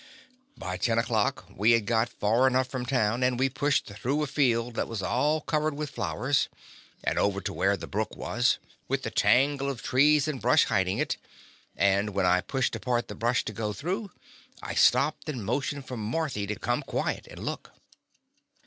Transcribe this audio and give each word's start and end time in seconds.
By 0.57 0.77
ten 0.77 0.97
o'clock 0.97 1.45
we 1.55 1.73
had 1.73 1.85
got 1.85 2.09
far 2.09 2.47
enough 2.47 2.65
from 2.67 2.87
town, 2.87 3.21
and 3.21 3.37
we 3.37 3.49
pushed 3.49 3.85
through 3.85 4.23
a 4.23 4.25
field 4.25 4.73
that 4.73 4.87
was 4.87 5.03
all 5.03 5.41
covered 5.41 5.75
with 5.75 5.91
flowers, 5.91 6.49
and 7.03 7.19
over 7.19 7.39
to 7.41 7.53
where 7.53 7.77
the 7.77 7.85
brook 7.85 8.17
was, 8.17 8.57
with 8.87 9.03
the 9.03 9.11
tangle 9.11 9.69
of 9.69 9.83
trees 9.83 10.27
and 10.27 10.41
brush 10.41 10.63
hiding 10.65 10.97
it, 10.97 11.17
and 11.77 12.15
when 12.15 12.25
I 12.25 12.41
pushed 12.41 12.75
apart 12.75 13.09
the 13.09 13.13
brush 13.13 13.45
to 13.45 13.53
go 13.53 13.73
through, 13.73 14.09
I 14.63 14.73
stopped 14.73 15.29
and 15.29 15.45
motioned 15.45 15.85
for 15.87 15.97
Marthy 15.97 16.47
to 16.47 16.55
come 16.55 16.81
quiet 16.81 17.27
and 17.27 17.45
look. 17.45 17.71